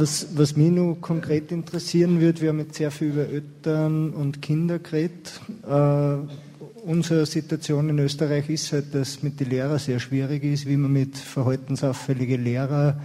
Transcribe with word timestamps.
Was, 0.00 0.28
was 0.36 0.54
mich 0.54 0.70
nur 0.70 1.00
konkret 1.00 1.50
interessieren 1.50 2.20
würde, 2.20 2.40
wir 2.40 2.50
haben 2.50 2.60
jetzt 2.60 2.76
sehr 2.76 2.92
viel 2.92 3.08
über 3.08 3.26
Eltern 3.26 4.10
und 4.10 4.40
Kinder 4.40 4.78
geredet. 4.78 5.40
Äh, 5.68 6.18
unsere 6.84 7.26
Situation 7.26 7.88
in 7.88 7.98
Österreich 7.98 8.48
ist 8.48 8.72
halt, 8.72 8.94
dass 8.94 9.24
mit 9.24 9.40
den 9.40 9.50
Lehrern 9.50 9.80
sehr 9.80 9.98
schwierig 9.98 10.44
ist, 10.44 10.66
wie 10.66 10.76
man 10.76 10.92
mit 10.92 11.18
verhaltensauffälligen 11.18 12.44
Lehrern 12.44 13.00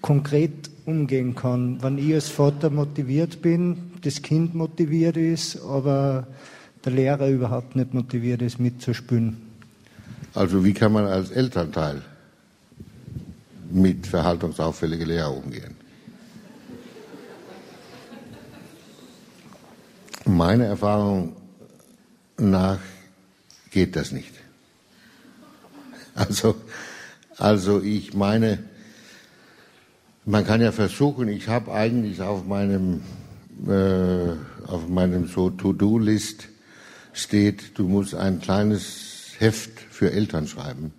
konkret 0.00 0.70
umgehen 0.86 1.36
kann. 1.36 1.80
Wenn 1.80 1.98
ich 1.98 2.12
als 2.14 2.30
Vater 2.30 2.68
motiviert 2.68 3.40
bin, 3.40 3.92
das 4.02 4.20
Kind 4.20 4.56
motiviert 4.56 5.16
ist, 5.16 5.62
aber 5.62 6.26
der 6.84 6.92
Lehrer 6.92 7.28
überhaupt 7.28 7.76
nicht 7.76 7.94
motiviert 7.94 8.42
ist, 8.42 8.58
mitzuspielen. 8.58 9.36
Also 10.34 10.64
wie 10.64 10.74
kann 10.74 10.90
man 10.90 11.04
als 11.04 11.30
Elternteil 11.30 12.02
mit 13.70 14.08
verhaltensauffälligen 14.08 15.06
Lehrern 15.06 15.44
umgehen? 15.44 15.83
Meiner 20.34 20.64
Erfahrung 20.64 21.36
nach 22.38 22.80
geht 23.70 23.94
das 23.94 24.10
nicht. 24.10 24.32
Also, 26.16 26.56
also 27.36 27.80
ich 27.80 28.14
meine, 28.14 28.64
man 30.24 30.44
kann 30.44 30.60
ja 30.60 30.72
versuchen, 30.72 31.28
ich 31.28 31.46
habe 31.46 31.72
eigentlich 31.72 32.20
auf 32.20 32.44
meinem, 32.46 33.02
äh, 33.68 34.32
auf 34.66 34.88
meinem 34.88 35.28
so 35.28 35.50
To-Do-List 35.50 36.48
steht, 37.12 37.78
du 37.78 37.86
musst 37.86 38.16
ein 38.16 38.40
kleines 38.40 39.34
Heft 39.38 39.78
für 39.78 40.10
Eltern 40.10 40.48
schreiben. 40.48 40.92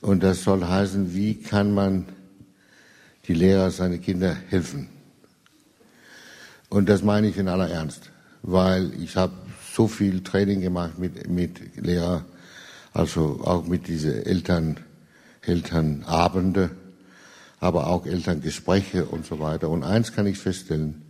Und 0.00 0.22
das 0.22 0.44
soll 0.44 0.64
heißen, 0.64 1.12
wie 1.12 1.34
kann 1.34 1.74
man 1.74 2.06
die 3.26 3.34
Lehrer 3.34 3.72
seine 3.72 3.98
Kinder 3.98 4.36
helfen? 4.48 4.95
Und 6.68 6.88
das 6.88 7.02
meine 7.02 7.28
ich 7.28 7.36
in 7.36 7.48
aller 7.48 7.68
Ernst, 7.68 8.10
weil 8.42 8.92
ich 9.00 9.16
habe 9.16 9.32
so 9.72 9.88
viel 9.88 10.22
Training 10.22 10.60
gemacht 10.60 10.98
mit, 10.98 11.28
mit 11.28 11.76
Lehrern, 11.76 12.24
also 12.92 13.40
auch 13.44 13.66
mit 13.66 13.88
diesen 13.88 14.24
Eltern, 14.24 14.78
Elternabende, 15.42 16.70
aber 17.60 17.86
auch 17.86 18.06
Elterngespräche 18.06 19.04
und 19.04 19.26
so 19.26 19.38
weiter. 19.38 19.68
Und 19.68 19.84
eins 19.84 20.12
kann 20.12 20.26
ich 20.26 20.38
feststellen, 20.38 21.02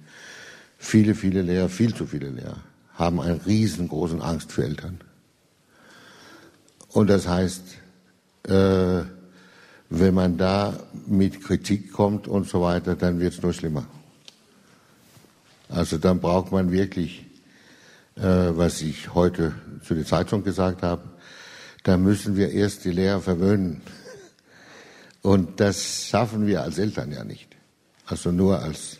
viele, 0.78 1.14
viele 1.14 1.42
Lehrer, 1.42 1.68
viel 1.68 1.94
zu 1.94 2.06
viele 2.06 2.28
Lehrer, 2.28 2.58
haben 2.94 3.20
eine 3.20 3.44
riesengroße 3.46 4.20
Angst 4.20 4.52
für 4.52 4.64
Eltern. 4.64 5.00
Und 6.88 7.08
das 7.08 7.28
heißt, 7.28 7.62
äh, 8.48 9.02
wenn 9.88 10.14
man 10.14 10.38
da 10.38 10.78
mit 11.06 11.42
Kritik 11.44 11.92
kommt 11.92 12.26
und 12.26 12.48
so 12.48 12.62
weiter, 12.62 12.96
dann 12.96 13.20
wird 13.20 13.34
es 13.34 13.42
nur 13.42 13.52
schlimmer. 13.52 13.86
Also 15.68 15.98
dann 15.98 16.20
braucht 16.20 16.52
man 16.52 16.70
wirklich, 16.70 17.26
äh, 18.16 18.22
was 18.22 18.82
ich 18.82 19.14
heute 19.14 19.54
zu 19.84 19.94
der 19.94 20.04
Zeitung 20.04 20.44
gesagt 20.44 20.82
habe, 20.82 21.02
da 21.82 21.96
müssen 21.96 22.36
wir 22.36 22.50
erst 22.50 22.84
die 22.84 22.92
Lehrer 22.92 23.20
verwöhnen. 23.20 23.80
Und 25.22 25.60
das 25.60 26.06
schaffen 26.06 26.46
wir 26.46 26.62
als 26.62 26.78
Eltern 26.78 27.12
ja 27.12 27.24
nicht. 27.24 27.48
Also 28.06 28.30
nur 28.30 28.60
als, 28.62 28.98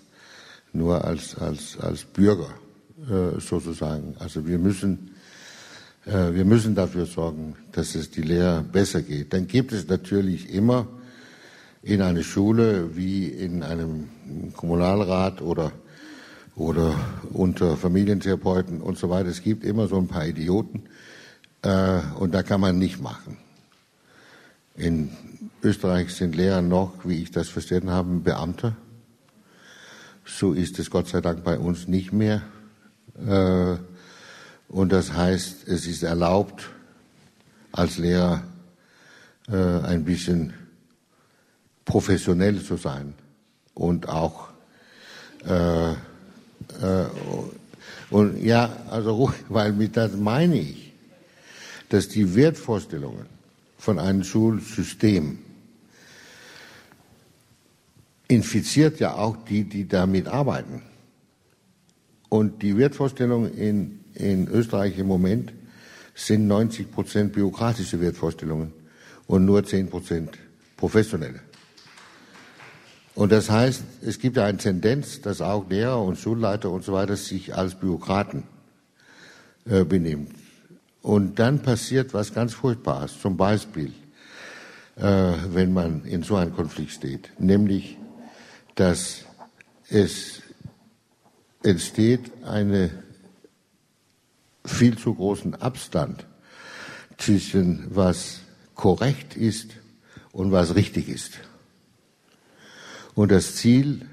nur 0.73 1.05
als, 1.05 1.37
als, 1.37 1.79
als 1.79 2.05
Bürger 2.05 2.51
äh, 3.09 3.41
sozusagen. 3.41 4.17
Also 4.19 4.47
wir 4.47 4.59
müssen, 4.59 5.15
äh, 6.05 6.33
wir 6.33 6.45
müssen 6.45 6.75
dafür 6.75 7.07
sorgen, 7.07 7.55
dass 7.73 7.95
es 7.95 8.11
die 8.11 8.23
Lehrer 8.23 8.63
besser 8.63 9.03
geht. 9.03 9.33
Dann 9.33 9.47
gibt 9.47 9.73
es 9.73 9.87
natürlich 9.87 10.53
immer 10.53 10.89
in 11.83 12.03
einer 12.03 12.25
Schule 12.25 12.97
wie 12.97 13.29
in 13.29 13.63
einem 13.63 14.09
Kommunalrat 14.55 15.41
oder 15.41 15.71
oder 16.57 16.99
unter 17.33 17.77
Familientherapeuten 17.77 18.81
und 18.81 18.99
so 18.99 19.11
weiter. 19.11 19.29
Es 19.29 19.43
gibt 19.43 19.63
immer 19.63 19.87
so 19.87 19.99
ein 19.99 20.09
paar 20.09 20.27
Idioten 20.27 20.85
äh, 21.63 22.01
und 22.19 22.35
da 22.35 22.43
kann 22.43 22.61
man 22.61 22.79
nicht 22.79 23.01
machen. 23.01 23.37
In 24.75 25.11
Österreich 25.63 26.15
sind 26.15 26.35
Lehrer 26.35 26.63
noch, 26.63 27.05
wie 27.05 27.23
ich 27.23 27.31
das 27.31 27.49
verstanden 27.49 27.91
habe, 27.91 28.19
Beamte. 28.19 28.77
So 30.25 30.55
ist 30.55 30.79
es 30.79 30.91
Gott 30.91 31.09
sei 31.09 31.21
Dank 31.21 31.45
bei 31.45 31.59
uns 31.59 31.89
nicht 31.89 32.13
mehr. 32.13 32.43
Äh, 33.27 33.77
und 34.69 34.93
das 34.93 35.13
heißt, 35.13 35.69
es 35.69 35.87
ist 35.87 36.03
erlaubt, 36.03 36.71
als 37.71 37.99
Lehrer 37.99 38.43
äh, 39.49 39.57
ein 39.57 40.05
bisschen 40.05 40.55
professionell 41.85 42.63
zu 42.63 42.77
sein 42.77 43.15
und 43.75 44.09
auch 44.09 44.49
äh, 45.45 45.95
äh, 46.81 47.07
und 48.11 48.43
ja, 48.43 48.77
also 48.91 49.33
weil 49.49 49.73
mit 49.73 49.97
das 49.97 50.17
meine 50.17 50.59
ich, 50.59 50.93
dass 51.89 52.09
die 52.09 52.35
Wertvorstellungen 52.35 53.27
von 53.79 53.99
einem 53.99 54.25
Schulsystem 54.25 55.39
infiziert 58.29 58.99
ja 58.99 59.15
auch 59.15 59.37
die, 59.45 59.65
die 59.65 59.87
damit 59.87 60.27
arbeiten. 60.27 60.83
Und 62.29 62.63
die 62.63 62.77
Wertvorstellungen 62.77 63.57
in, 63.57 64.01
in 64.15 64.49
Österreich 64.49 64.99
im 64.99 65.07
Moment 65.07 65.53
sind 66.15 66.49
90 66.49 66.91
Prozent 66.91 67.33
bürokratische 67.33 68.01
Wertvorstellungen 68.01 68.73
und 69.27 69.45
nur 69.45 69.65
10 69.65 69.89
Prozent 69.89 70.31
professionelle. 70.77 71.41
Und 73.17 73.33
das 73.33 73.49
heißt, 73.49 73.83
es 74.03 74.19
gibt 74.19 74.37
eine 74.39 74.59
Tendenz, 74.59 75.23
dass 75.23 75.41
auch 75.41 75.69
Lehrer 75.71 76.03
und 76.03 76.19
Schulleiter 76.19 76.71
und 76.71 76.85
so 76.85 76.93
weiter 76.93 77.17
sich 77.17 77.55
als 77.57 77.75
Bürokraten 77.75 78.43
äh, 79.65 79.85
benehmen. 79.85 80.29
Und 81.01 81.39
dann 81.39 81.63
passiert 81.63 82.13
was 82.13 82.35
ganz 82.35 82.53
Furchtbares. 82.53 83.19
Zum 83.19 83.39
Beispiel, 83.39 83.95
äh, 84.97 85.33
wenn 85.49 85.73
man 85.73 86.05
in 86.05 86.25
so 86.25 86.37
einem 86.37 86.55
Konflikt 86.55 86.91
steht, 86.91 87.31
nämlich, 87.39 87.97
dass 88.75 89.25
es 89.89 90.43
entsteht 91.63 92.31
eine 92.45 92.91
viel 94.67 94.99
zu 94.99 95.15
großen 95.15 95.55
Abstand 95.55 96.27
zwischen 97.17 97.87
was 97.89 98.41
korrekt 98.75 99.39
ist 99.39 99.71
und 100.33 100.53
was 100.53 100.75
richtig 100.75 101.09
ist. 101.09 101.41
Und 103.17 103.33
das 103.33 103.57
Ziel 103.57 104.07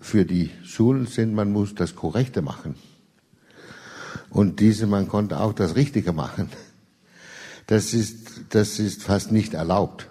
für 0.00 0.24
die 0.24 0.50
Schulen 0.64 1.06
sind, 1.06 1.32
man 1.32 1.52
muss 1.52 1.76
das 1.76 1.94
Korrekte 1.94 2.42
machen. 2.42 2.74
Und 4.30 4.58
diese, 4.58 4.88
man 4.88 5.06
konnte 5.06 5.38
auch 5.38 5.52
das 5.52 5.76
Richtige 5.76 6.12
machen. 6.12 6.50
Das 7.68 7.94
ist, 7.94 8.40
das 8.50 8.80
ist 8.80 9.04
fast 9.04 9.30
nicht 9.30 9.54
erlaubt. 9.54 10.08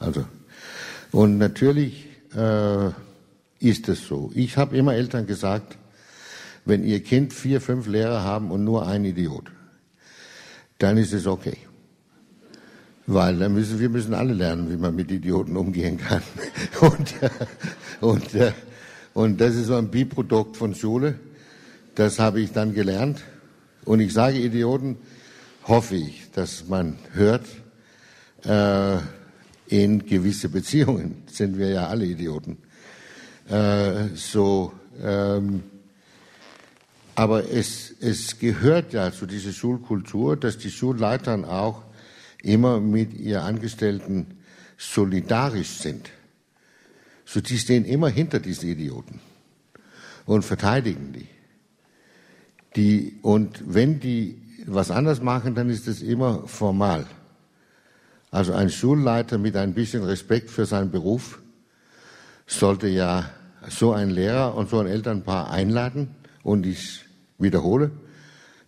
Also, 0.00 0.24
und 1.12 1.38
natürlich 1.38 2.08
äh, 2.34 2.88
ist 3.60 3.88
es 3.88 4.08
so. 4.08 4.32
Ich 4.34 4.56
habe 4.56 4.76
immer 4.76 4.94
Eltern 4.94 5.28
gesagt, 5.28 5.78
wenn 6.64 6.82
ihr 6.82 7.02
Kind 7.04 7.32
vier, 7.32 7.60
fünf 7.60 7.86
Lehrer 7.86 8.24
haben 8.24 8.50
und 8.50 8.64
nur 8.64 8.88
ein 8.88 9.04
Idiot, 9.04 9.52
dann 10.78 10.98
ist 10.98 11.12
es 11.12 11.28
okay. 11.28 11.56
Weil 13.10 13.38
dann 13.38 13.54
müssen, 13.54 13.80
wir 13.80 13.88
müssen 13.88 14.12
alle 14.12 14.34
lernen, 14.34 14.70
wie 14.70 14.76
man 14.76 14.94
mit 14.94 15.10
Idioten 15.10 15.56
umgehen 15.56 15.96
kann. 15.96 16.20
Und, 16.80 17.14
und, 18.00 18.54
und 19.14 19.40
das 19.40 19.56
ist 19.56 19.68
so 19.68 19.76
ein 19.76 19.88
Biprodukt 19.88 20.58
von 20.58 20.74
Schule. 20.74 21.18
Das 21.94 22.18
habe 22.18 22.40
ich 22.42 22.52
dann 22.52 22.74
gelernt. 22.74 23.24
Und 23.86 24.00
ich 24.00 24.12
sage 24.12 24.38
Idioten, 24.38 24.98
hoffe 25.66 25.96
ich, 25.96 26.30
dass 26.32 26.68
man 26.68 26.98
hört, 27.14 27.46
äh, 28.44 28.98
in 29.68 30.04
gewisse 30.04 30.50
Beziehungen 30.50 31.22
sind 31.32 31.58
wir 31.58 31.70
ja 31.70 31.86
alle 31.86 32.04
Idioten. 32.04 32.58
Äh, 33.48 34.08
so, 34.14 34.74
ähm, 35.02 35.62
aber 37.14 37.50
es, 37.50 37.90
es 38.00 38.38
gehört 38.38 38.92
ja 38.92 39.10
zu 39.12 39.24
dieser 39.24 39.52
Schulkultur, 39.52 40.36
dass 40.36 40.58
die 40.58 40.70
Schulleitern 40.70 41.46
auch 41.46 41.87
immer 42.42 42.80
mit 42.80 43.14
ihren 43.14 43.42
Angestellten 43.42 44.38
solidarisch 44.76 45.78
sind. 45.78 46.10
So, 47.24 47.40
die 47.40 47.58
stehen 47.58 47.84
immer 47.84 48.08
hinter 48.08 48.40
diesen 48.40 48.70
Idioten 48.70 49.20
und 50.24 50.44
verteidigen 50.44 51.12
die. 51.12 51.28
die. 52.76 53.18
Und 53.22 53.62
wenn 53.66 54.00
die 54.00 54.40
was 54.66 54.90
anders 54.90 55.20
machen, 55.22 55.54
dann 55.54 55.70
ist 55.70 55.88
es 55.88 56.02
immer 56.02 56.46
formal. 56.46 57.06
Also 58.30 58.52
ein 58.52 58.70
Schulleiter 58.70 59.38
mit 59.38 59.56
ein 59.56 59.74
bisschen 59.74 60.02
Respekt 60.04 60.50
für 60.50 60.66
seinen 60.66 60.90
Beruf 60.90 61.40
sollte 62.46 62.88
ja 62.88 63.30
so 63.68 63.92
einen 63.92 64.10
Lehrer 64.10 64.54
und 64.54 64.70
so 64.70 64.78
ein 64.78 64.86
Elternpaar 64.86 65.50
einladen 65.50 66.14
und 66.42 66.66
ich 66.66 67.04
wiederhole, 67.38 67.90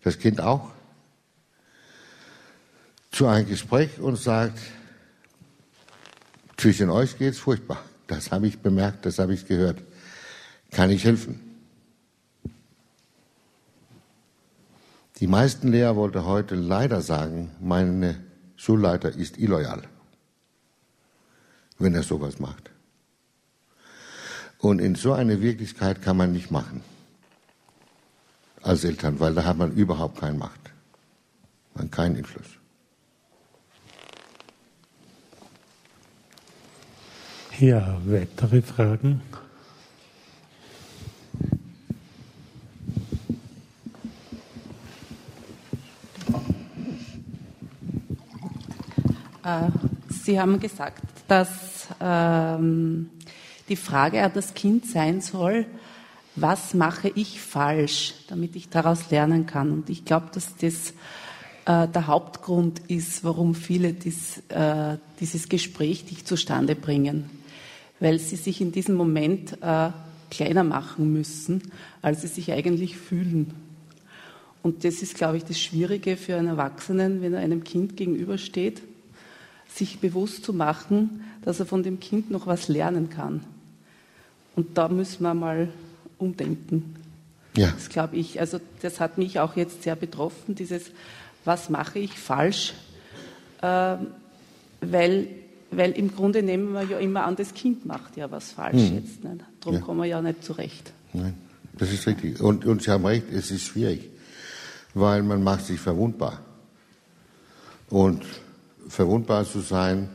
das 0.02 0.18
Kind 0.18 0.40
auch, 0.40 0.70
zu 3.10 3.26
einem 3.26 3.48
Gespräch 3.48 3.98
und 4.00 4.16
sagt, 4.16 4.58
zwischen 6.56 6.90
euch 6.90 7.18
geht 7.18 7.34
es 7.34 7.38
furchtbar. 7.38 7.82
das 8.06 8.32
habe 8.32 8.46
ich 8.46 8.58
bemerkt, 8.58 9.06
das 9.06 9.18
habe 9.18 9.34
ich 9.34 9.46
gehört. 9.46 9.82
Kann 10.70 10.90
ich 10.90 11.04
helfen? 11.04 11.40
Die 15.18 15.26
meisten 15.26 15.68
Lehrer 15.68 15.96
wollten 15.96 16.24
heute 16.24 16.54
leider 16.54 17.02
sagen, 17.02 17.50
meine 17.60 18.22
Schulleiter 18.56 19.10
ist 19.14 19.38
illoyal, 19.38 19.82
wenn 21.78 21.94
er 21.94 22.02
sowas 22.02 22.38
macht. 22.38 22.70
Und 24.58 24.80
in 24.80 24.94
so 24.94 25.12
eine 25.12 25.40
Wirklichkeit 25.40 26.02
kann 26.02 26.16
man 26.16 26.32
nicht 26.32 26.50
machen 26.50 26.82
als 28.62 28.84
Eltern, 28.84 29.20
weil 29.20 29.34
da 29.34 29.44
hat 29.44 29.56
man 29.56 29.72
überhaupt 29.72 30.20
keine 30.20 30.36
Macht, 30.36 30.60
man 31.74 31.90
keinen 31.90 32.16
Einfluss. 32.16 32.59
Ja, 37.60 37.98
weitere 38.06 38.62
Fragen? 38.62 39.20
Äh, 49.44 49.68
Sie 50.08 50.40
haben 50.40 50.58
gesagt, 50.58 51.02
dass 51.28 51.88
ähm, 52.00 53.10
die 53.68 53.76
Frage 53.76 54.22
an 54.22 54.32
das 54.32 54.54
Kind 54.54 54.86
sein 54.86 55.20
soll, 55.20 55.66
was 56.36 56.72
mache 56.72 57.12
ich 57.14 57.42
falsch, 57.42 58.14
damit 58.28 58.56
ich 58.56 58.70
daraus 58.70 59.10
lernen 59.10 59.44
kann. 59.44 59.70
Und 59.70 59.90
ich 59.90 60.06
glaube, 60.06 60.28
dass 60.32 60.56
das 60.56 60.94
äh, 61.66 61.86
der 61.88 62.06
Hauptgrund 62.06 62.78
ist, 62.88 63.22
warum 63.22 63.54
viele 63.54 63.92
dies, 63.92 64.38
äh, 64.48 64.96
dieses 65.20 65.50
Gespräch 65.50 66.06
nicht 66.06 66.26
zustande 66.26 66.74
bringen, 66.74 67.28
weil 68.00 68.18
sie 68.18 68.36
sich 68.36 68.60
in 68.60 68.72
diesem 68.72 68.94
Moment 68.94 69.58
äh, 69.62 69.90
kleiner 70.30 70.64
machen 70.64 71.12
müssen, 71.12 71.62
als 72.02 72.22
sie 72.22 72.28
sich 72.28 72.52
eigentlich 72.52 72.96
fühlen. 72.96 73.52
Und 74.62 74.84
das 74.84 75.02
ist, 75.02 75.14
glaube 75.14 75.36
ich, 75.36 75.44
das 75.44 75.58
Schwierige 75.58 76.16
für 76.16 76.36
einen 76.36 76.48
Erwachsenen, 76.48 77.22
wenn 77.22 77.34
er 77.34 77.40
einem 77.40 77.64
Kind 77.64 77.96
gegenübersteht, 77.96 78.82
sich 79.68 80.00
bewusst 80.00 80.44
zu 80.44 80.52
machen, 80.52 81.24
dass 81.42 81.60
er 81.60 81.66
von 81.66 81.82
dem 81.82 82.00
Kind 82.00 82.30
noch 82.30 82.46
was 82.46 82.68
lernen 82.68 83.08
kann. 83.08 83.44
Und 84.56 84.76
da 84.76 84.88
müssen 84.88 85.22
wir 85.22 85.34
mal 85.34 85.68
umdenken. 86.18 86.96
Ja. 87.56 87.68
Das 87.68 87.88
glaube 87.88 88.16
ich. 88.16 88.40
Also 88.40 88.60
das 88.82 89.00
hat 89.00 89.18
mich 89.18 89.40
auch 89.40 89.56
jetzt 89.56 89.82
sehr 89.82 89.96
betroffen, 89.96 90.54
dieses, 90.54 90.90
was 91.44 91.70
mache 91.70 91.98
ich 91.98 92.18
falsch? 92.18 92.74
Ähm, 93.62 94.08
weil, 94.80 95.28
weil 95.70 95.92
im 95.92 96.14
Grunde 96.14 96.42
nehmen 96.42 96.72
wir 96.72 96.82
ja 96.82 96.98
immer 96.98 97.24
an, 97.24 97.36
das 97.36 97.54
Kind 97.54 97.86
macht 97.86 98.16
ja 98.16 98.30
was 98.30 98.52
falsch 98.52 98.88
hm. 98.88 98.94
jetzt. 98.96 99.24
Nicht? 99.24 99.44
Darum 99.60 99.74
ja. 99.74 99.80
kommen 99.80 100.00
wir 100.00 100.06
ja 100.06 100.20
nicht 100.20 100.44
zurecht. 100.44 100.92
Nein, 101.12 101.34
das 101.78 101.92
ist 101.92 102.06
richtig. 102.06 102.40
Und, 102.40 102.64
und 102.64 102.82
Sie 102.82 102.90
haben 102.90 103.06
recht, 103.06 103.26
es 103.32 103.50
ist 103.50 103.62
schwierig, 103.62 104.10
weil 104.94 105.22
man 105.22 105.42
macht 105.42 105.66
sich 105.66 105.80
verwundbar. 105.80 106.40
Und 107.88 108.24
verwundbar 108.88 109.44
zu 109.44 109.60
sein 109.60 110.08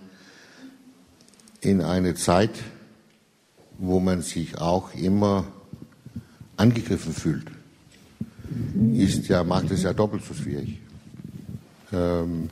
in 1.62 1.82
eine 1.82 2.16
Zeit, 2.16 2.52
wo 3.78 4.00
man 4.00 4.22
sich 4.22 4.58
auch 4.58 4.94
immer 4.94 5.46
angegriffen 6.58 7.14
fühlt, 7.14 7.46
ist 8.94 9.28
ja, 9.28 9.44
macht 9.44 9.72
es 9.72 9.84
ja 9.84 9.94
doppelt 9.94 10.24
so 10.24 10.34
schwierig. 10.34 10.80
Ähm, 11.92 12.50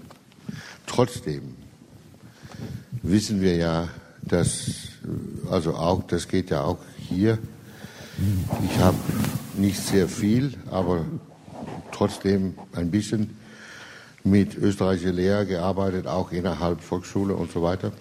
trotzdem 0.85 1.55
wissen 3.01 3.41
wir 3.41 3.55
ja, 3.55 3.89
dass, 4.21 4.89
also 5.49 5.75
auch, 5.75 6.03
das 6.07 6.27
geht 6.27 6.49
ja 6.49 6.63
auch 6.63 6.79
hier. 6.97 7.37
Ich 8.63 8.77
habe 8.79 8.97
nicht 9.55 9.79
sehr 9.79 10.07
viel, 10.07 10.53
aber 10.69 11.05
trotzdem 11.91 12.55
ein 12.73 12.91
bisschen 12.91 13.37
mit 14.23 14.55
österreichischer 14.55 15.11
Lehrer 15.11 15.45
gearbeitet, 15.45 16.07
auch 16.07 16.31
innerhalb 16.31 16.81
Volksschule 16.81 17.35
und 17.35 17.51
so 17.51 17.61
weiter. 17.61 17.91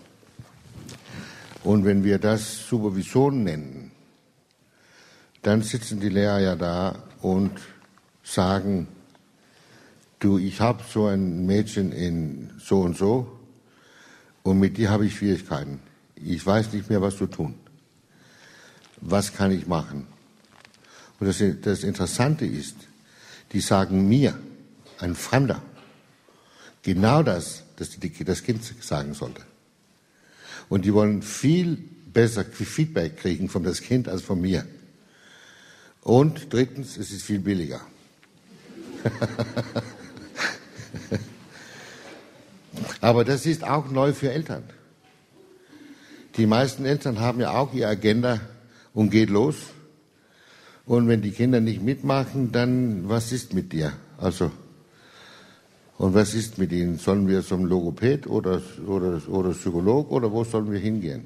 Und 1.65 1.85
wenn 1.85 2.05
wir 2.05 2.19
das 2.19 2.67
Supervision 2.69 3.45
nennen, 3.45 3.91
dann 5.43 5.63
sitzen 5.63 6.01
die 6.01 6.09
Lehrer 6.09 6.41
ja 6.41 6.57
da 6.57 6.97
und 7.21 7.53
sagen, 8.23 8.87
du, 10.21 10.39
ich 10.39 10.61
habe 10.61 10.83
so 10.89 11.07
ein 11.07 11.47
Mädchen 11.47 11.93
in 11.93 12.51
so 12.59 12.81
und 12.81 12.97
so 12.97 13.27
und 14.43 14.59
mit 14.59 14.77
dir 14.77 14.91
habe 14.91 15.07
ich 15.07 15.17
Schwierigkeiten. 15.17 15.81
Ich 16.17 16.45
weiß 16.45 16.73
nicht 16.73 16.89
mehr, 16.89 17.03
was 17.03 17.17
zu 17.17 17.27
tun. 17.27 17.55
Was 19.01 19.35
kann 19.35 19.51
ich 19.51 19.67
machen? 19.67 20.07
Und 21.19 21.27
das, 21.27 21.43
das 21.63 21.85
Interessante 21.85 22.45
ist, 22.45 22.77
die 23.53 23.61
sagen 23.61 24.09
mir, 24.09 24.39
ein 24.99 25.15
Fremder, 25.15 25.63
Genau 26.83 27.23
das, 27.23 27.63
das 27.77 27.91
das 28.25 28.43
Kind 28.43 28.63
sagen 28.83 29.15
sollte. 29.15 29.43
Und 30.69 30.85
die 30.85 30.93
wollen 30.93 31.23
viel 31.23 31.77
besser 32.13 32.45
Feedback 32.45 33.17
kriegen 33.17 33.49
von 33.49 33.63
das 33.63 33.81
Kind 33.81 34.09
als 34.09 34.23
von 34.23 34.41
mir. 34.41 34.67
Und 36.03 36.53
drittens, 36.53 36.97
es 36.97 37.13
ist 37.13 37.23
viel 37.23 37.39
billiger. 37.39 37.81
Aber 43.03 43.25
das 43.25 43.47
ist 43.47 43.65
auch 43.65 43.91
neu 43.91 44.13
für 44.13 44.31
Eltern. 44.31 44.63
Die 46.37 46.47
meisten 46.47 46.85
Eltern 46.85 47.19
haben 47.19 47.41
ja 47.41 47.51
auch 47.51 47.75
ihre 47.75 47.89
Agenda 47.89 48.41
und 48.95 49.11
geht 49.11 49.29
los. 49.29 49.57
Und 50.87 51.09
wenn 51.09 51.21
die 51.21 51.33
Kinder 51.33 51.61
nicht 51.61 51.83
mitmachen, 51.83 52.53
dann 52.53 53.09
was 53.09 53.33
ist 53.33 53.55
mit 53.55 53.73
dir? 53.73 53.93
Also 54.19 54.53
und 55.99 56.15
was 56.15 56.33
ist 56.35 56.59
mit 56.59 56.71
ihnen? 56.71 56.99
Sollen 56.99 57.27
wir 57.27 57.43
zum 57.43 57.65
Logopäd 57.65 58.29
oder, 58.29 58.63
oder, 58.87 59.21
oder 59.29 59.51
Psycholog 59.51 60.11
oder 60.13 60.31
wo 60.31 60.45
sollen 60.45 60.71
wir 60.71 60.79
hingehen? 60.79 61.25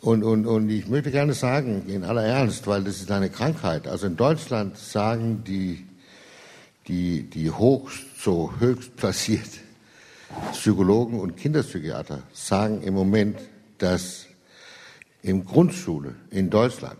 Und, 0.00 0.24
und, 0.24 0.46
und 0.46 0.68
ich 0.68 0.88
möchte 0.88 1.12
gerne 1.12 1.32
sagen, 1.32 1.84
in 1.86 2.02
aller 2.02 2.24
Ernst, 2.24 2.66
weil 2.66 2.82
das 2.82 2.96
ist 2.96 3.10
eine 3.12 3.30
Krankheit. 3.30 3.86
Also 3.86 4.08
in 4.08 4.16
Deutschland 4.16 4.76
sagen 4.76 5.44
die, 5.46 5.86
die, 6.88 7.22
die 7.22 7.52
hoch, 7.52 7.88
so 8.18 8.52
höchst 8.58 8.96
platziert 8.96 9.65
Psychologen 10.52 11.20
und 11.20 11.36
Kinderpsychiater 11.36 12.22
sagen 12.32 12.82
im 12.82 12.94
Moment, 12.94 13.38
dass 13.78 14.26
in 15.22 15.44
Grundschule 15.44 16.14
in 16.30 16.50
Deutschland 16.50 16.98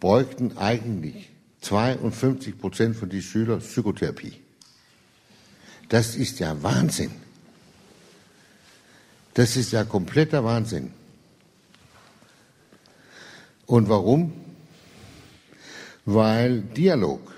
bräuchten 0.00 0.56
eigentlich 0.58 1.30
52 1.60 2.58
Prozent 2.58 2.96
von 2.96 3.08
den 3.08 3.22
Schülern 3.22 3.60
Psychotherapie. 3.60 4.40
Das 5.88 6.16
ist 6.16 6.40
ja 6.40 6.62
Wahnsinn. 6.62 7.12
Das 9.34 9.56
ist 9.56 9.72
ja 9.72 9.84
kompletter 9.84 10.44
Wahnsinn. 10.44 10.92
Und 13.66 13.88
warum? 13.88 14.32
Weil 16.04 16.62
Dialog, 16.62 17.32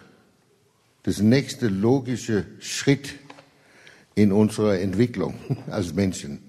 das 1.02 1.18
nächste 1.18 1.68
logische 1.68 2.46
Schritt 2.60 3.23
in 4.14 4.32
unserer 4.32 4.78
Entwicklung 4.78 5.34
als 5.70 5.94
Menschen, 5.94 6.40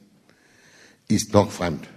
ist 1.08 1.34
noch 1.34 1.52
fremd. 1.52 1.88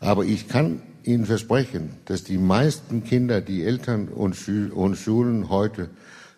Aber 0.00 0.24
ich 0.24 0.48
kann 0.48 0.82
Ihnen 1.04 1.26
versprechen, 1.26 1.90
dass 2.06 2.24
die 2.24 2.38
meisten 2.38 3.04
Kinder, 3.04 3.40
die 3.40 3.64
Eltern 3.64 4.08
und, 4.08 4.36
Schulen 4.36 5.48
heute 5.48 5.90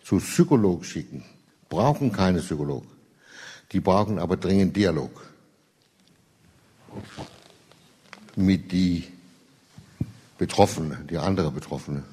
zu 0.03 0.17
Psychologen 0.17 0.83
schicken, 0.83 1.23
brauchen 1.69 2.11
keine 2.11 2.39
Psychologen. 2.39 2.87
Die 3.71 3.79
brauchen 3.79 4.19
aber 4.19 4.37
dringend 4.37 4.75
Dialog 4.75 5.25
mit 8.35 8.71
die 8.71 9.05
Betroffenen, 10.37 11.07
die 11.07 11.17
andere 11.17 11.51
Betroffene. 11.51 12.03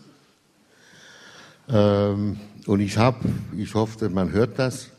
Ähm, 1.68 2.38
und 2.66 2.80
ich 2.80 2.96
habe, 2.96 3.28
ich 3.56 3.74
hoffe, 3.74 4.08
man 4.08 4.32
hört 4.32 4.58
das, 4.58 4.91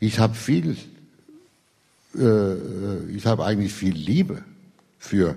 ich 0.00 0.18
habe 0.18 0.34
viel, 0.34 0.76
äh, 2.16 3.10
ich 3.10 3.26
habe 3.26 3.44
eigentlich 3.44 3.72
viel 3.72 3.94
Liebe 3.94 4.42
für, 4.98 5.36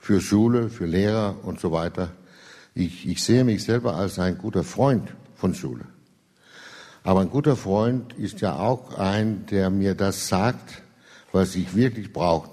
für 0.00 0.20
Schule, 0.20 0.70
für 0.70 0.86
Lehrer 0.86 1.36
und 1.42 1.60
so 1.60 1.72
weiter. 1.72 2.10
Ich, 2.74 3.08
ich 3.08 3.22
sehe 3.22 3.44
mich 3.44 3.64
selber 3.64 3.96
als 3.96 4.18
ein 4.18 4.36
guter 4.38 4.64
Freund 4.64 5.12
von 5.34 5.54
Schule. 5.54 5.84
Aber 7.02 7.20
ein 7.20 7.30
guter 7.30 7.56
Freund 7.56 8.12
ist 8.14 8.40
ja 8.40 8.58
auch 8.58 8.98
ein, 8.98 9.46
der 9.46 9.70
mir 9.70 9.94
das 9.94 10.28
sagt, 10.28 10.82
was 11.32 11.54
ich 11.54 11.74
wirklich 11.76 12.12
braucht, 12.12 12.50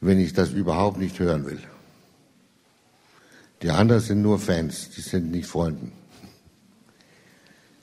wenn 0.00 0.18
ich 0.18 0.32
das 0.32 0.50
überhaupt 0.50 0.98
nicht 0.98 1.18
hören 1.18 1.46
will. 1.46 1.60
Die 3.62 3.70
anderen 3.70 4.02
sind 4.02 4.20
nur 4.20 4.38
Fans, 4.38 4.90
die 4.90 5.00
sind 5.00 5.30
nicht 5.30 5.46
Freunden. 5.46 5.92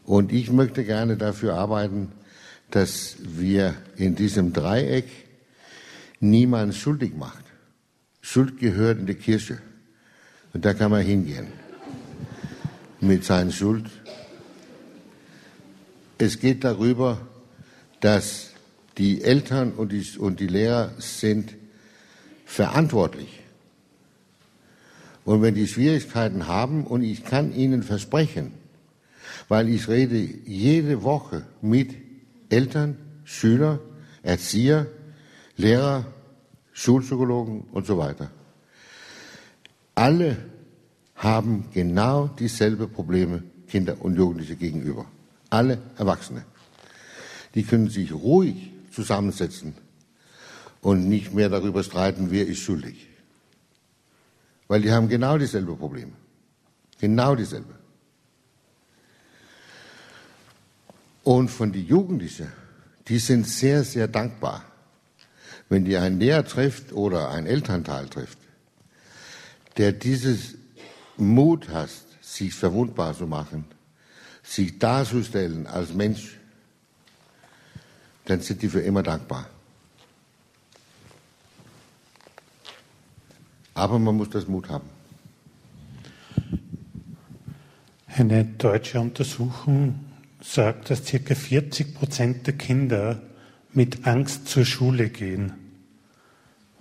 Und 0.05 0.31
ich 0.31 0.51
möchte 0.51 0.83
gerne 0.83 1.17
dafür 1.17 1.55
arbeiten, 1.55 2.12
dass 2.74 3.18
wir 3.20 3.75
in 3.98 4.15
diesem 4.15 4.51
Dreieck 4.51 5.06
niemand 6.20 6.74
schuldig 6.74 7.13
macht. 7.15 7.46
Schuld 8.20 8.58
gehört 8.58 8.98
in 8.98 9.06
die 9.06 9.13
Kirche. 9.13 9.60
Und 10.53 10.65
da 10.65 10.74
kann 10.74 10.89
man 10.89 11.03
hingehen 11.03 11.46
mit 13.00 13.25
seiner 13.25 13.51
Schuld. 13.51 13.86
Es 16.18 16.39
geht 16.39 16.63
darüber, 16.63 17.22
dass 18.00 18.50
die 18.98 19.22
Eltern 19.22 19.74
und 19.74 19.92
die, 19.92 20.18
und 20.18 20.39
die 20.39 20.48
Lehrer 20.48 20.94
sind 20.98 21.53
verantwortlich. 22.44 23.39
Und 25.25 25.44
wenn 25.44 25.53
die 25.53 25.68
Schwierigkeiten 25.68 26.48
haben, 26.48 26.88
und 26.88 27.03
ich 27.03 27.24
kann 27.24 27.53
Ihnen 27.53 27.84
versprechen, 27.84 28.51
weil 29.48 29.70
ich 29.70 29.88
rede 29.88 30.18
jede 30.18 31.03
Woche 31.03 31.46
mit 31.62 32.02
Eltern, 32.53 32.98
Schüler, 33.24 33.79
Erzieher, 34.22 34.86
Lehrer, 35.57 36.05
Schulpsychologen 36.72 37.62
und 37.72 37.86
so 37.86 37.98
weiter. 37.98 38.29
Alle 39.95 40.38
haben 41.15 41.69
genau 41.74 42.27
dieselbe 42.27 42.88
Probleme 42.88 43.43
Kinder 43.67 43.95
und 44.00 44.15
Jugendliche 44.15 44.55
gegenüber. 44.55 45.05
Alle 45.50 45.79
Erwachsene. 45.98 46.45
Die 47.55 47.63
können 47.63 47.89
sich 47.89 48.12
ruhig 48.13 48.72
zusammensetzen 48.91 49.74
und 50.81 51.07
nicht 51.10 51.33
mehr 51.33 51.50
darüber 51.50 51.83
streiten, 51.83 52.27
wer 52.29 52.45
ist 52.48 52.60
schuldig. 52.60 53.07
Weil 54.67 54.81
die 54.81 54.91
haben 54.91 55.10
genau 55.10 55.38
dieselbe 55.38 55.75
Probleme. 55.75 56.13
Genau 57.00 57.36
dieselbe. 57.36 57.83
Und 61.24 61.50
von 61.50 61.72
den 61.72 61.86
Jugendlichen, 61.86 62.51
die 63.08 63.18
sind 63.18 63.48
sehr, 63.48 63.84
sehr 63.84 64.08
dankbar, 64.08 64.63
wenn 65.70 65.86
die 65.86 65.98
einen 65.98 66.20
Lehrer 66.20 66.46
trifft 66.46 66.92
oder 66.92 67.30
einen 67.30 67.48
Elternteil 67.48 68.08
trifft, 68.08 68.38
der 69.77 69.94
dieses 69.94 70.56
Mut 71.18 71.70
hat, 71.70 71.89
sich 72.22 72.53
verwundbar 72.53 73.15
zu 73.15 73.25
machen, 73.27 73.65
sich 74.44 74.77
darzustellen 74.80 75.65
als 75.68 75.94
Mensch, 75.94 76.38
dann 78.25 78.42
sind 78.42 78.62
die 78.62 78.70
für 78.70 78.82
immer 78.82 79.03
dankbar. 79.03 79.50
Aber 83.74 83.98
man 83.98 84.15
muss 84.15 84.30
das 84.30 84.48
Mut 84.48 84.70
haben. 84.70 84.89
Eine 88.08 88.46
deutsche 88.46 89.00
Untersuchung 89.00 90.12
sagt, 90.44 90.90
dass 90.90 91.06
ca. 91.06 91.36
40 91.36 91.96
Prozent 91.96 92.48
der 92.48 92.56
Kinder 92.56 93.22
mit 93.72 94.06
Angst 94.06 94.48
zur 94.48 94.66
Schule 94.66 95.10
gehen. 95.10 95.54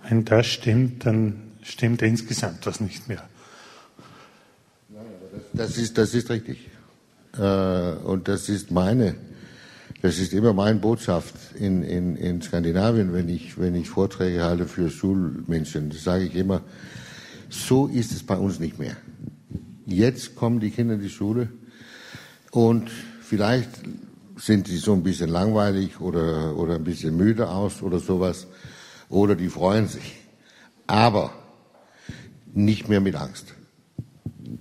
Wenn 0.07 0.25
das 0.25 0.47
stimmt, 0.47 1.05
dann 1.05 1.53
stimmt 1.63 2.01
insgesamt 2.01 2.65
was 2.65 2.81
nicht 2.81 3.07
mehr. 3.07 3.27
Das 5.53 5.77
ist, 5.77 5.97
das 5.97 6.13
ist 6.13 6.29
richtig. 6.29 6.69
Äh, 7.37 7.93
und 8.03 8.27
das 8.27 8.49
ist 8.49 8.69
meine, 8.69 9.15
das 10.01 10.19
ist 10.19 10.33
immer 10.33 10.53
meine 10.53 10.79
Botschaft 10.79 11.33
in, 11.55 11.83
in, 11.83 12.15
in 12.17 12.41
Skandinavien, 12.41 13.13
wenn 13.13 13.29
ich, 13.29 13.57
wenn 13.57 13.75
ich 13.75 13.89
Vorträge 13.89 14.43
halte 14.43 14.67
für 14.67 14.89
Schulmenschen. 14.89 15.89
Das 15.89 16.03
sage 16.03 16.25
ich 16.25 16.35
immer, 16.35 16.61
so 17.49 17.87
ist 17.87 18.11
es 18.11 18.23
bei 18.23 18.35
uns 18.35 18.59
nicht 18.59 18.77
mehr. 18.77 18.97
Jetzt 19.85 20.35
kommen 20.35 20.59
die 20.59 20.71
Kinder 20.71 20.95
in 20.95 21.01
die 21.01 21.09
Schule 21.09 21.49
und 22.51 22.91
vielleicht 23.33 23.71
sind 24.35 24.67
sie 24.67 24.77
so 24.77 24.93
ein 24.93 25.01
bisschen 25.01 25.27
langweilig 25.27 25.99
oder, 25.99 26.55
oder 26.55 26.75
ein 26.75 26.83
bisschen 26.83 27.17
müde 27.17 27.49
aus 27.49 27.81
oder 27.81 27.97
sowas. 27.97 28.45
Oder 29.09 29.35
die 29.35 29.49
freuen 29.49 29.87
sich. 29.87 30.13
Aber 30.85 31.33
nicht 32.53 32.89
mehr 32.89 33.01
mit 33.01 33.15
Angst. 33.15 33.55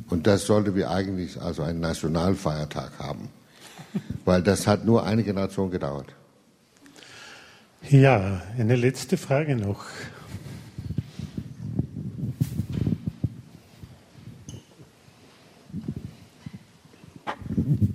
Und 0.09 0.27
das 0.27 0.47
sollte 0.47 0.75
wir 0.75 0.91
eigentlich 0.91 1.39
also 1.39 1.63
einen 1.63 1.81
Nationalfeiertag 1.81 2.93
haben. 2.99 3.29
Weil 4.25 4.43
das 4.43 4.67
hat 4.67 4.87
nur 4.87 5.05
eine 5.05 5.23
Generation 5.23 5.71
gedauert. 5.71 6.15
Ja, 7.91 8.41
eine 8.59 8.77
letzte 8.77 9.19
Frage 9.19 9.55
noch. 9.55 9.85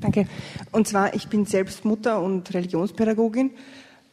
Danke. 0.01 0.27
Und 0.77 0.88
zwar, 0.88 1.15
ich 1.15 1.27
bin 1.27 1.48
selbst 1.48 1.86
Mutter 1.86 2.22
und 2.22 2.53
Religionspädagogin, 2.53 3.50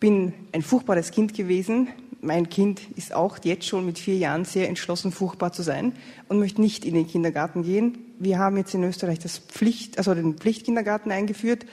bin 0.00 0.32
ein 0.52 0.62
furchtbares 0.62 1.10
Kind 1.10 1.34
gewesen. 1.34 1.88
Mein 2.22 2.48
Kind 2.48 2.80
ist 2.96 3.12
auch 3.12 3.36
jetzt 3.44 3.66
schon 3.66 3.84
mit 3.84 3.98
vier 3.98 4.16
Jahren 4.16 4.46
sehr 4.46 4.70
entschlossen, 4.70 5.12
furchtbar 5.12 5.52
zu 5.52 5.60
sein 5.60 5.92
und 6.26 6.38
möchte 6.38 6.62
nicht 6.62 6.86
in 6.86 6.94
den 6.94 7.06
Kindergarten 7.06 7.64
gehen. 7.64 7.98
Wir 8.18 8.38
haben 8.38 8.56
jetzt 8.56 8.72
in 8.72 8.82
Österreich 8.82 9.18
das 9.18 9.40
Pflicht, 9.40 9.98
also 9.98 10.14
den 10.14 10.38
Pflichtkindergarten 10.38 11.12
eingeführt. 11.12 11.66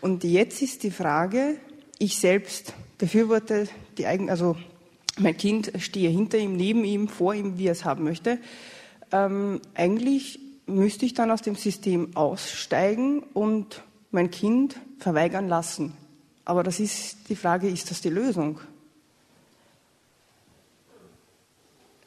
Und 0.00 0.24
jetzt 0.24 0.62
ist 0.62 0.82
die 0.82 0.90
Frage, 0.90 1.56
ich 1.98 2.16
selbst 2.16 2.72
befürworte 2.96 3.68
die 3.98 4.06
eigen, 4.06 4.30
also 4.30 4.56
mein 5.18 5.36
Kind 5.36 5.72
stehe 5.76 6.08
hinter 6.08 6.38
ihm, 6.38 6.56
neben 6.56 6.84
ihm, 6.86 7.08
vor 7.08 7.34
ihm, 7.34 7.58
wie 7.58 7.66
er 7.66 7.72
es 7.72 7.84
haben 7.84 8.04
möchte. 8.04 8.38
Ähm, 9.12 9.60
eigentlich 9.74 10.40
müsste 10.64 11.04
ich 11.04 11.12
dann 11.12 11.30
aus 11.30 11.42
dem 11.42 11.54
System 11.54 12.16
aussteigen 12.16 13.24
und 13.34 13.82
mein 14.12 14.30
Kind 14.30 14.76
verweigern 14.98 15.48
lassen. 15.48 15.94
Aber 16.44 16.62
das 16.62 16.80
ist 16.80 17.28
die 17.28 17.36
Frage, 17.36 17.68
ist 17.68 17.90
das 17.90 18.00
die 18.00 18.10
Lösung? 18.10 18.60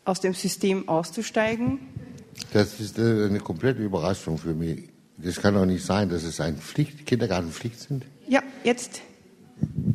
Aus 0.04 0.22
dem 0.22 0.34
System 0.34 0.88
auszusteigen? 0.88 1.80
Das 2.54 2.80
ist 2.80 3.00
äh, 3.00 3.26
eine 3.26 3.40
komplette 3.40 3.82
Überraschung 3.82 4.38
für 4.38 4.54
mich. 4.54 4.90
Das 5.18 5.42
kann 5.42 5.54
doch 5.54 5.66
nicht 5.66 5.84
sein, 5.84 6.10
dass 6.10 6.24
es 6.24 6.40
ein 6.40 6.58
Pflicht, 6.58 7.06
Kindergartenpflicht 7.06 7.80
sind. 7.80 8.06
Ja, 8.28 8.44
jetzt 8.64 9.02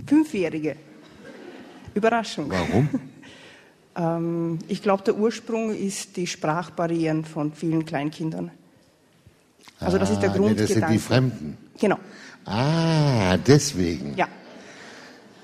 Fünfjährige. 0.07 0.77
Überraschung. 1.95 2.51
Warum? 2.51 2.89
ähm, 3.97 4.59
ich 4.69 4.83
glaube, 4.83 5.05
der 5.05 5.17
Ursprung 5.17 5.75
ist 5.75 6.17
die 6.17 6.27
Sprachbarrieren 6.27 7.25
von 7.25 7.53
vielen 7.53 7.85
Kleinkindern. 7.85 8.51
Also 9.79 9.99
das 9.99 10.11
ist 10.11 10.21
der 10.21 10.31
ah, 10.31 10.37
Grundgedanke. 10.37 10.75
Nee, 10.75 10.81
das 10.81 10.89
sind 10.89 10.95
die 10.95 10.99
Fremden. 10.99 11.59
Genau. 11.81 11.99
Ah, 12.45 13.37
deswegen. 13.39 14.17
Ja. 14.17 14.29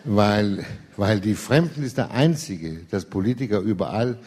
Weil, 0.04 0.64
weil 0.96 1.20
die 1.20 1.34
Fremden 1.34 1.82
ist 1.82 1.96
der 1.98 2.10
einzige, 2.12 2.80
dass 2.90 3.06
Politiker 3.06 3.58
überall 3.60 4.18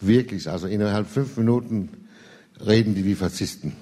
wirklich, 0.00 0.48
also 0.48 0.66
innerhalb 0.66 1.08
fünf 1.08 1.36
Minuten 1.36 2.06
reden 2.64 2.94
die 2.94 3.04
wie 3.04 3.14
Faschisten. 3.14 3.74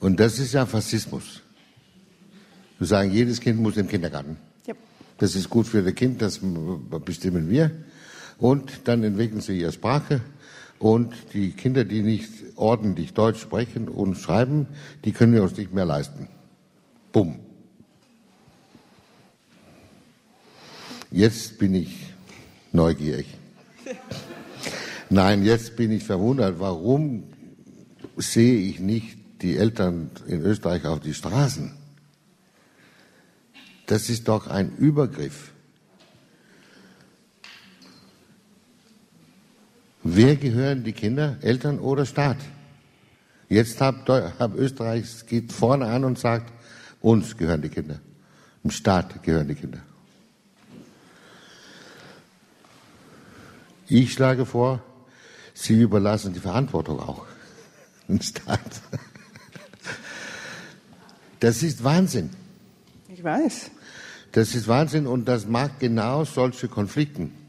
Und 0.00 0.18
das 0.18 0.38
ist 0.38 0.54
ja 0.54 0.64
Faschismus. 0.64 1.42
Wir 2.78 2.86
sagen, 2.86 3.12
jedes 3.12 3.40
Kind 3.40 3.60
muss 3.60 3.76
im 3.76 3.88
Kindergarten. 3.88 4.36
Ja. 4.66 4.74
Das 5.18 5.36
ist 5.36 5.50
gut 5.50 5.66
für 5.66 5.82
das 5.82 5.94
Kind, 5.94 6.22
das 6.22 6.40
bestimmen 7.04 7.50
wir. 7.50 7.70
Und 8.38 8.88
dann 8.88 9.04
entwickeln 9.04 9.40
sie 9.40 9.60
ihre 9.60 9.72
Sprache. 9.72 10.20
Und 10.82 11.14
die 11.32 11.52
Kinder, 11.52 11.84
die 11.84 12.02
nicht 12.02 12.28
ordentlich 12.56 13.14
Deutsch 13.14 13.40
sprechen 13.40 13.88
und 13.88 14.16
schreiben, 14.16 14.66
die 15.04 15.12
können 15.12 15.32
wir 15.32 15.44
uns 15.44 15.56
nicht 15.56 15.72
mehr 15.72 15.84
leisten. 15.84 16.26
Bumm. 17.12 17.38
Jetzt 21.12 21.60
bin 21.60 21.76
ich 21.76 22.12
neugierig. 22.72 23.28
Nein, 25.08 25.44
jetzt 25.44 25.76
bin 25.76 25.92
ich 25.92 26.02
verwundert, 26.02 26.58
warum 26.58 27.28
sehe 28.16 28.58
ich 28.68 28.80
nicht 28.80 29.18
die 29.40 29.56
Eltern 29.58 30.10
in 30.26 30.40
Österreich 30.40 30.84
auf 30.86 30.98
die 30.98 31.14
Straßen? 31.14 31.70
Das 33.86 34.10
ist 34.10 34.26
doch 34.26 34.48
ein 34.48 34.74
Übergriff. 34.78 35.51
Wer 40.04 40.36
gehören 40.36 40.82
die 40.82 40.92
Kinder, 40.92 41.36
Eltern 41.42 41.78
oder 41.78 42.04
Staat? 42.06 42.38
Jetzt 43.48 43.80
hat, 43.80 44.08
hat 44.08 44.54
Österreich 44.54 45.26
geht 45.26 45.52
vorne 45.52 45.86
an 45.86 46.04
und 46.04 46.18
sagt, 46.18 46.52
uns 47.00 47.36
gehören 47.36 47.62
die 47.62 47.68
Kinder. 47.68 48.00
Im 48.64 48.70
Staat 48.70 49.22
gehören 49.22 49.48
die 49.48 49.54
Kinder. 49.54 49.80
Ich 53.88 54.12
schlage 54.12 54.46
vor, 54.46 54.82
Sie 55.54 55.82
überlassen 55.82 56.32
die 56.32 56.40
Verantwortung 56.40 56.98
auch 56.98 57.26
dem 58.08 58.20
Staat. 58.22 58.80
Das 61.40 61.62
ist 61.62 61.84
Wahnsinn. 61.84 62.30
Ich 63.08 63.22
weiß. 63.22 63.70
Das 64.32 64.54
ist 64.54 64.66
Wahnsinn 64.66 65.06
und 65.06 65.26
das 65.26 65.46
macht 65.46 65.80
genau 65.80 66.24
solche 66.24 66.68
Konflikten. 66.68 67.41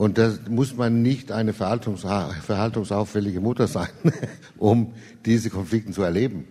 Und 0.00 0.16
da 0.16 0.32
muss 0.48 0.74
man 0.76 1.02
nicht 1.02 1.30
eine 1.30 1.52
verhaltungs 1.52 2.00
verhaltungsauffällige 2.00 3.42
Mutter 3.42 3.68
sein, 3.68 3.90
um 4.56 4.94
diese 5.26 5.50
Konflikte 5.50 5.92
zu 5.92 6.00
erleben. 6.00 6.48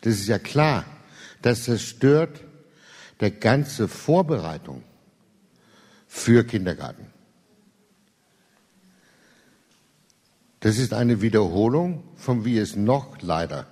Das 0.00 0.14
ist 0.14 0.26
ja 0.26 0.38
klar. 0.38 0.86
Das 1.42 1.64
zerstört 1.64 2.40
der 3.20 3.32
ganze 3.32 3.88
Vorbereitung 3.88 4.82
für 6.08 6.44
Kindergarten. 6.44 7.04
Das 10.60 10.78
ist 10.78 10.94
eine 10.94 11.20
Wiederholung 11.20 12.04
von 12.16 12.46
wie 12.46 12.56
es 12.56 12.74
noch 12.74 13.20
leider 13.20 13.66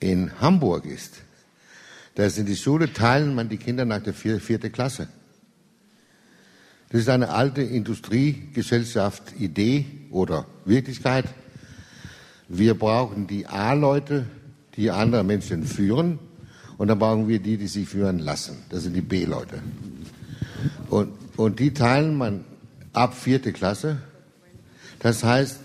in 0.00 0.40
Hamburg 0.40 0.84
ist. 0.84 1.18
Da 2.16 2.26
in 2.26 2.46
die 2.46 2.56
Schule 2.56 2.92
teilen 2.92 3.36
man 3.36 3.48
die 3.48 3.58
Kinder 3.58 3.84
nach 3.84 4.02
der 4.02 4.14
vierten 4.14 4.72
Klasse. 4.72 5.06
Das 6.90 7.00
ist 7.02 7.08
eine 7.08 7.30
alte 7.30 7.62
Industriegesellschaft 7.62 9.34
Idee 9.38 9.86
oder 10.10 10.46
Wirklichkeit. 10.64 11.24
Wir 12.48 12.74
brauchen 12.74 13.28
die 13.28 13.46
A-Leute, 13.46 14.26
die 14.76 14.90
andere 14.90 15.22
Menschen 15.22 15.64
führen, 15.64 16.18
und 16.78 16.88
dann 16.88 16.98
brauchen 16.98 17.28
wir 17.28 17.38
die, 17.38 17.58
die 17.58 17.68
sich 17.68 17.88
führen 17.88 18.18
lassen. 18.18 18.56
Das 18.70 18.82
sind 18.82 18.94
die 18.94 19.02
B-Leute. 19.02 19.62
Und, 20.88 21.12
und 21.36 21.60
die 21.60 21.74
teilen 21.74 22.16
man 22.16 22.44
ab 22.92 23.14
vierte 23.14 23.52
Klasse. 23.52 23.98
Das 24.98 25.22
heißt, 25.22 25.60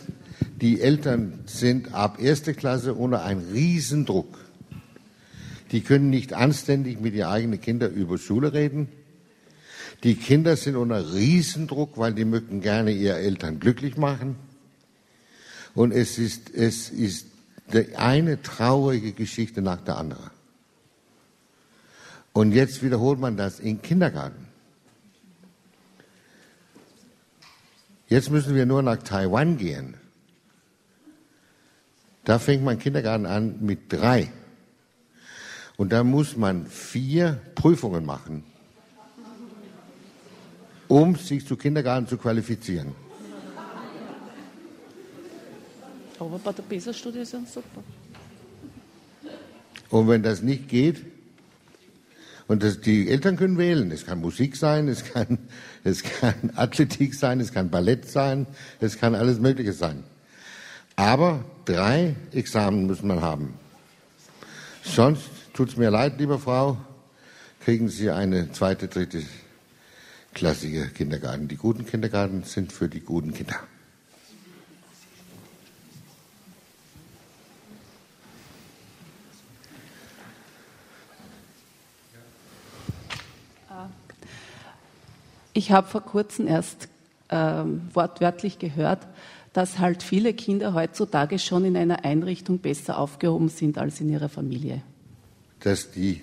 die 0.62 0.82
Eltern 0.82 1.40
sind 1.46 1.94
ab 1.94 2.22
erste 2.22 2.54
Klasse 2.54 2.94
unter 2.94 3.24
einem 3.24 3.42
Riesendruck. 3.52 4.38
Die 5.72 5.82
können 5.82 6.10
nicht 6.10 6.34
anständig 6.34 7.02
mit 7.02 7.16
ihren 7.16 7.30
eigenen 7.30 7.62
Kindern 7.62 7.94
über 7.94 8.18
Schule 8.18 8.54
reden. 8.54 8.90
Die 10.06 10.14
Kinder 10.14 10.56
sind 10.56 10.76
unter 10.76 11.16
Riesendruck, 11.16 11.98
weil 11.98 12.14
die 12.14 12.26
möchten 12.26 12.62
gerne 12.62 12.92
ihre 12.92 13.18
Eltern 13.18 13.60
glücklich 13.60 13.98
machen. 13.98 14.36
Und 15.74 15.92
es 15.92 16.20
ist, 16.20 16.54
es 16.54 16.92
ist 16.92 17.26
eine 17.96 18.40
traurige 18.44 19.14
Geschichte 19.14 19.64
nach 19.64 19.82
der 19.82 19.98
anderen. 19.98 20.30
Und 22.34 22.52
jetzt 22.52 22.84
wiederholt 22.84 23.20
man 23.20 23.36
das 23.36 23.60
im 23.60 23.82
Kindergarten. 23.82 24.46
Jetzt 28.08 28.30
müssen 28.30 28.54
wir 28.54 28.68
nur 28.68 28.84
nach 28.84 29.02
Taiwan 29.02 29.58
gehen. 29.58 29.96
Da 32.26 32.38
fängt 32.38 32.64
man 32.64 32.78
Kindergarten 32.78 33.26
an 33.26 33.56
mit 33.60 33.92
drei. 33.92 34.32
Und 35.78 35.92
da 35.92 36.04
muss 36.04 36.38
man 36.38 36.68
vier 36.68 37.42
Prüfungen 37.56 38.06
machen, 38.06 38.44
um 40.96 41.14
sich 41.18 41.46
zu 41.46 41.58
Kindergarten 41.58 42.08
zu 42.08 42.18
qualifizieren. 42.18 42.96
Aber 46.18 46.40
bei 46.40 46.54
der 46.54 46.64
PISA-Studie 46.64 47.20
ist 47.20 47.34
es 47.34 47.54
super. 47.54 47.84
Und 49.90 50.08
wenn 50.08 50.24
das 50.24 50.42
nicht 50.42 50.70
geht, 50.70 51.06
und 52.48 52.64
das, 52.64 52.80
die 52.80 53.10
Eltern 53.10 53.36
können 53.36 53.58
wählen. 53.58 53.92
Es 53.92 54.06
kann 54.06 54.22
Musik 54.22 54.56
sein, 54.56 54.88
es 54.88 55.04
kann, 55.04 55.40
es 55.84 56.02
kann 56.04 56.52
Athletik 56.56 57.14
sein, 57.14 57.42
es 57.42 57.52
kann 57.52 57.70
Ballett 57.70 58.08
sein, 58.08 58.48
es 58.80 58.98
kann 58.98 59.16
alles 59.16 59.40
Mögliche 59.40 59.74
sein. 59.74 60.04
Aber 60.96 61.44
drei 61.66 62.16
Examen 62.32 62.86
müssen 62.86 63.08
man 63.08 63.22
haben. 63.22 63.56
Sonst 64.84 65.24
tut 65.54 65.70
es 65.70 65.78
mir 65.78 65.90
leid, 65.90 66.20
liebe 66.20 66.40
Frau, 66.40 66.78
kriegen 67.60 67.90
Sie 67.90 68.12
eine 68.12 68.52
zweite, 68.54 68.88
dritte 68.88 69.24
klassische 70.36 70.90
Kindergarten. 70.90 71.48
Die 71.48 71.56
guten 71.56 71.86
Kindergarten 71.86 72.44
sind 72.44 72.72
für 72.72 72.88
die 72.88 73.00
guten 73.00 73.34
Kinder. 73.34 73.56
Ich 85.54 85.72
habe 85.72 85.88
vor 85.88 86.02
kurzem 86.02 86.48
erst 86.48 86.90
ähm, 87.30 87.84
wortwörtlich 87.94 88.60
gehört, 88.60 89.08
dass 89.54 89.80
halt 89.80 90.04
viele 90.04 90.34
Kinder 90.34 90.74
heutzutage 90.74 91.40
schon 91.40 91.64
in 91.64 91.78
einer 91.78 92.04
Einrichtung 92.04 92.60
besser 92.60 93.00
aufgehoben 93.00 93.48
sind 93.48 93.78
als 93.78 94.02
in 94.02 94.10
ihrer 94.10 94.28
Familie. 94.28 94.82
Dass 95.62 95.92
die 95.92 96.22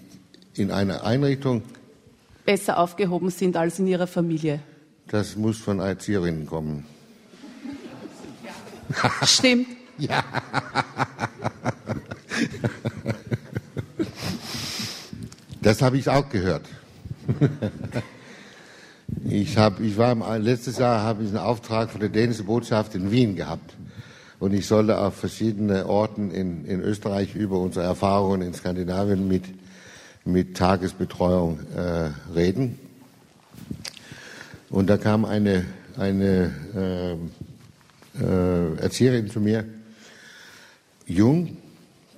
in 0.52 0.70
einer 0.70 1.04
Einrichtung 1.04 1.62
besser 2.44 2.78
aufgehoben 2.78 3.31
sind 3.31 3.57
als 3.57 3.78
in 3.78 3.87
ihrer 3.87 4.07
Familie. 4.07 4.61
Das 5.09 5.37
muss 5.37 5.59
von 5.59 5.81
Erzieherinnen 5.81 6.46
kommen. 6.46 6.87
Stimmt. 9.24 9.68
Ja. 9.98 10.24
Das 15.61 15.83
habe 15.83 15.98
ich 15.98 16.09
auch 16.09 16.28
gehört. 16.31 16.64
Ich, 19.24 19.59
hab, 19.59 19.81
ich 19.81 19.98
war 19.98 20.12
im, 20.12 20.24
letztes 20.42 20.78
Jahr 20.78 21.02
habe 21.02 21.22
ich 21.22 21.28
einen 21.28 21.38
Auftrag 21.38 21.90
von 21.90 22.00
der 22.00 22.09
dänischen 22.09 22.46
Botschaft 22.46 22.94
in 22.94 23.11
Wien 23.11 23.37
gehabt. 23.37 23.74
Und 24.40 24.52
ich 24.55 24.66
sollte 24.66 24.98
auf 24.98 25.14
verschiedene 25.14 25.87
Orten 25.87 26.31
in, 26.31 26.64
in 26.64 26.81
Österreich 26.81 27.35
über 27.35 27.59
unsere 27.61 27.85
Erfahrungen 27.85 28.42
in 28.42 28.55
Skandinavien 28.55 29.28
mit, 29.28 29.44
mit 30.24 30.56
Tagesbetreuung 30.56 31.58
äh, 31.74 32.11
reden. 32.35 32.78
Und 34.70 34.88
da 34.88 34.96
kam 34.96 35.24
eine, 35.24 35.66
eine 35.96 37.20
äh, 38.16 38.22
äh, 38.22 38.76
Erzieherin 38.78 39.30
zu 39.30 39.40
mir, 39.40 39.64
jung, 41.06 41.56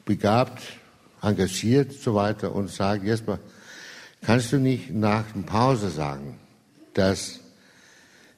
begabt, 0.04 0.62
engagiert 1.22 1.92
so 1.92 2.14
weiter 2.14 2.54
und 2.54 2.70
sagt, 2.70 3.04
Jesper, 3.04 3.38
kannst 4.22 4.52
du 4.52 4.58
nicht 4.58 4.90
nach 4.90 5.24
der 5.32 5.42
Pause 5.42 5.90
sagen, 5.90 6.38
dass, 6.92 7.40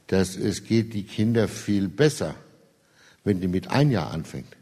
dass 0.07 0.37
es 0.37 0.65
geht 0.65 0.95
die 0.95 1.03
Kinder 1.03 1.49
viel 1.49 1.89
besser, 1.89 2.37
wenn 3.25 3.41
die 3.41 3.49
mit 3.49 3.69
ein 3.69 3.91
Jahr 3.91 4.13
anfängt. 4.13 4.57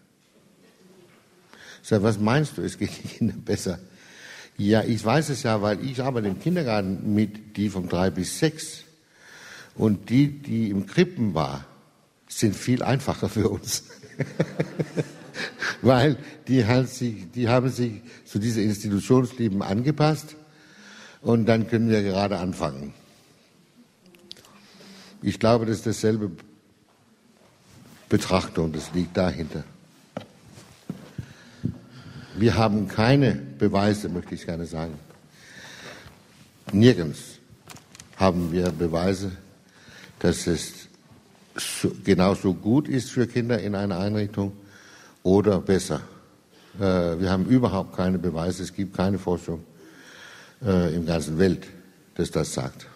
Sage, 1.82 2.02
was 2.02 2.18
meinst 2.18 2.56
du, 2.56 2.62
es 2.62 2.78
geht 2.78 2.90
die 3.02 3.08
Kinder 3.08 3.34
besser? 3.36 3.78
Ja, 4.56 4.82
ich 4.84 5.04
weiß 5.04 5.30
es 5.30 5.42
ja, 5.42 5.62
weil 5.62 5.84
ich 5.84 6.00
arbeite 6.00 6.28
im 6.28 6.38
Kindergarten 6.38 7.14
mit 7.14 7.56
die 7.56 7.68
von 7.68 7.88
drei 7.88 8.10
bis 8.10 8.38
sechs. 8.38 8.84
Und 9.74 10.10
die, 10.10 10.28
die 10.28 10.70
im 10.70 10.86
Krippen 10.86 11.34
war, 11.34 11.66
sind 12.28 12.54
viel 12.54 12.82
einfacher 12.82 13.28
für 13.28 13.48
uns. 13.48 13.84
weil 15.82 16.16
die, 16.46 16.64
halt 16.64 16.88
sich, 16.88 17.30
die 17.32 17.48
haben 17.48 17.68
sich 17.68 18.00
zu 18.24 18.38
diesem 18.38 18.62
Institutionsleben 18.64 19.62
angepasst 19.62 20.36
und 21.20 21.46
dann 21.46 21.68
können 21.68 21.90
wir 21.90 22.02
gerade 22.02 22.38
anfangen. 22.38 22.94
Ich 25.22 25.38
glaube, 25.38 25.66
das 25.66 25.78
ist 25.78 25.86
dasselbe 25.86 26.30
Betrachtung, 28.08 28.72
das 28.72 28.92
liegt 28.92 29.16
dahinter. 29.16 29.64
Wir 32.36 32.56
haben 32.56 32.88
keine 32.88 33.32
Beweise, 33.32 34.08
möchte 34.08 34.34
ich 34.34 34.44
gerne 34.44 34.66
sagen. 34.66 34.98
Nirgends 36.72 37.38
haben 38.16 38.50
wir 38.50 38.70
Beweise, 38.70 39.30
dass 40.18 40.48
es 40.48 40.88
genauso 42.02 42.54
gut 42.54 42.88
ist 42.88 43.10
für 43.10 43.28
Kinder 43.28 43.60
in 43.60 43.76
einer 43.76 43.98
Einrichtung 43.98 44.52
oder 45.22 45.60
besser. 45.60 46.00
Äh, 46.80 47.20
wir 47.20 47.30
haben 47.30 47.46
überhaupt 47.46 47.96
keine 47.96 48.18
Beweise, 48.18 48.64
es 48.64 48.72
gibt 48.72 48.96
keine 48.96 49.18
Forschung 49.20 49.62
äh, 50.64 50.92
im 50.92 51.06
ganzen 51.06 51.38
Welt, 51.38 51.68
das 52.16 52.32
das 52.32 52.52
sagt. 52.52 52.86